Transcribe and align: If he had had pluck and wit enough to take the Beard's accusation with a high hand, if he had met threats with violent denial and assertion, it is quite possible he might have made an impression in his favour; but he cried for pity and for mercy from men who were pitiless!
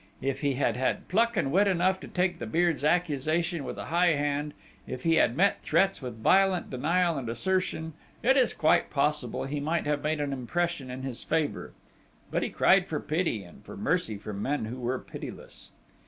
If 0.23 0.41
he 0.41 0.55
had 0.55 0.77
had 0.77 1.07
pluck 1.09 1.37
and 1.37 1.51
wit 1.51 1.67
enough 1.67 1.99
to 1.99 2.07
take 2.07 2.39
the 2.39 2.47
Beard's 2.47 2.83
accusation 2.83 3.63
with 3.63 3.77
a 3.77 3.85
high 3.93 4.13
hand, 4.13 4.55
if 4.87 5.03
he 5.03 5.17
had 5.17 5.37
met 5.37 5.61
threats 5.61 6.01
with 6.01 6.23
violent 6.23 6.71
denial 6.71 7.19
and 7.19 7.29
assertion, 7.29 7.93
it 8.23 8.35
is 8.35 8.51
quite 8.51 8.89
possible 8.89 9.43
he 9.43 9.59
might 9.59 9.85
have 9.85 10.01
made 10.01 10.19
an 10.19 10.33
impression 10.33 10.89
in 10.89 11.03
his 11.03 11.23
favour; 11.23 11.73
but 12.31 12.41
he 12.41 12.49
cried 12.49 12.87
for 12.87 12.99
pity 12.99 13.43
and 13.43 13.63
for 13.63 13.77
mercy 13.77 14.17
from 14.17 14.41
men 14.41 14.65
who 14.65 14.77
were 14.77 14.97
pitiless! 14.97 15.69